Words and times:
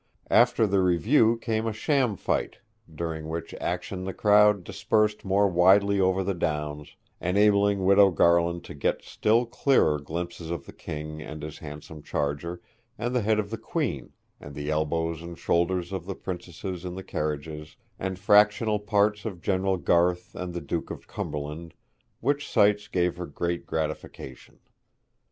After 0.31 0.65
the 0.65 0.81
review 0.81 1.37
came 1.37 1.67
a 1.67 1.73
sham 1.73 2.15
fight, 2.15 2.57
during 2.91 3.29
which 3.29 3.53
action 3.61 4.03
the 4.03 4.15
crowd 4.15 4.63
dispersed 4.63 5.23
more 5.23 5.47
widely 5.47 5.99
over 6.01 6.23
the 6.23 6.33
downs, 6.33 6.95
enabling 7.19 7.85
Widow 7.85 8.09
Garland 8.09 8.63
to 8.63 8.73
get 8.73 9.03
still 9.03 9.45
clearer 9.45 9.99
glimpses 9.99 10.49
of 10.49 10.65
the 10.65 10.73
King, 10.73 11.21
and 11.21 11.43
his 11.43 11.59
handsome 11.59 12.01
charger, 12.01 12.61
and 12.97 13.13
the 13.13 13.21
head 13.21 13.37
of 13.37 13.51
the 13.51 13.59
Queen, 13.59 14.11
and 14.39 14.55
the 14.55 14.71
elbows 14.71 15.21
and 15.21 15.37
shoulders 15.37 15.93
of 15.93 16.07
the 16.07 16.15
princesses 16.15 16.83
in 16.83 16.95
the 16.95 17.03
carriages, 17.03 17.77
and 17.99 18.17
fractional 18.17 18.79
parts 18.79 19.23
of 19.23 19.39
General 19.39 19.77
Garth 19.77 20.33
and 20.33 20.55
the 20.55 20.61
Duke 20.61 20.89
of 20.89 21.05
Cumberland; 21.07 21.75
which 22.21 22.49
sights 22.49 22.87
gave 22.87 23.17
her 23.17 23.27
great 23.27 23.67
gratification. 23.67 24.61